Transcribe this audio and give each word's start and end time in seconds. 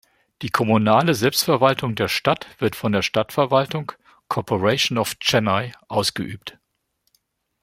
Die 0.41 0.49
kommunale 0.49 1.13
Selbstverwaltung 1.13 1.93
der 1.93 2.07
Stadt 2.07 2.47
wird 2.59 2.75
von 2.75 2.91
der 2.91 3.03
Stadtverwaltung 3.03 3.91
"Corporation 4.29 4.97
of 4.97 5.13
Chennai" 5.19 5.73
ausgeübt. 5.89 6.57